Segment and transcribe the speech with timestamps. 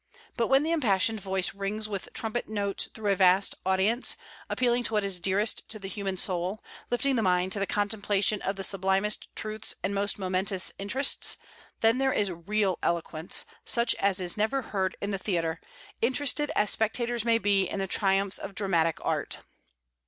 [0.35, 4.17] But when the impassioned voice rings with trumpet notes through a vast audience,
[4.49, 8.41] appealing to what is dearest to the human soul, lifting the mind to the contemplation
[8.41, 11.37] of the sublimest truths and most momentous interests,
[11.81, 15.61] then there is real eloquence, such as is never heard in the theatre,
[16.01, 19.41] interested as spectators may be in the triumphs of dramatic art.